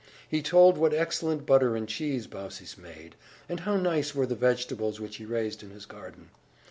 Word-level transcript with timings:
He 0.27 0.41
told 0.41 0.79
what 0.79 0.95
excellent 0.95 1.45
butter 1.45 1.75
and 1.75 1.87
cheese 1.87 2.25
Baucis 2.25 2.75
made, 2.75 3.15
and 3.47 3.59
how 3.59 3.77
nice 3.77 4.15
were 4.15 4.25
the 4.25 4.33
vegetables 4.33 4.99
which 4.99 5.17
he 5.17 5.25
raised 5.25 5.61
in 5.61 5.69
his 5.69 5.85
garden. 5.85 6.31